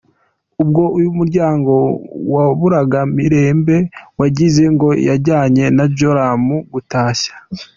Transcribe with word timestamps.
Ubwo 0.61 0.83
uyu 0.97 1.09
muryango 1.17 1.73
waburaga 2.33 2.99
Mirembe 3.15 3.77
wagize 4.19 4.63
ngo 4.73 4.87
yajyanye 5.07 5.65
na 5.77 5.85
Joram 5.97 6.43
gutashya. 6.73 7.33